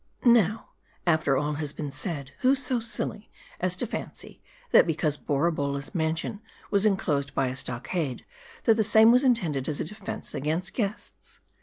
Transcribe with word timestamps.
Now, 0.25 0.71
after 1.05 1.37
what 1.37 1.57
has 1.57 1.73
been 1.73 1.91
said, 1.91 2.31
who 2.39 2.55
so 2.55 2.79
silly 2.79 3.29
as 3.59 3.75
to 3.75 3.85
fancy, 3.85 4.41
that 4.71 4.87
because 4.87 5.15
Borabolla's 5.15 5.93
mansion 5.93 6.41
was 6.71 6.87
inclosed 6.87 7.35
by 7.35 7.49
a 7.49 7.55
stock 7.55 7.87
330 7.89 7.99
MARDI. 7.99 8.11
ade, 8.59 8.63
that 8.63 8.77
the 8.77 8.83
same 8.83 9.11
was 9.11 9.23
intended 9.23 9.67
as 9.69 9.79
a 9.79 9.85
defense 9.85 10.33
against 10.33 10.73
guests 10.73 11.39